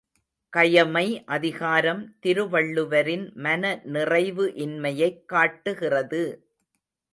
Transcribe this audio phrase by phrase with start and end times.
[0.53, 1.03] கயமை
[1.25, 6.23] அதிகாரம் திருவள்ளுவரின் மனநிறைவு இன்மையைக் காட்டுகிறது!